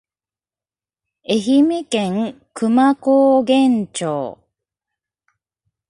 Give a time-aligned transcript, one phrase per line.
[1.29, 4.39] 愛媛県久万高原町